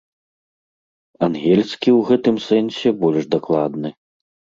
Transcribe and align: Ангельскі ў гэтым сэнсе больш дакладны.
Ангельскі 1.27 1.89
ў 1.97 2.07
гэтым 2.07 2.35
сэнсе 2.47 2.89
больш 3.05 3.23
дакладны. 3.37 3.93